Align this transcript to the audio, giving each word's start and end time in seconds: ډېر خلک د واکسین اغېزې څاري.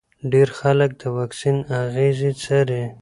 ډېر 0.31 0.49
خلک 0.59 0.91
د 1.01 1.03
واکسین 1.17 1.57
اغېزې 1.81 2.31
څاري. 2.41 2.83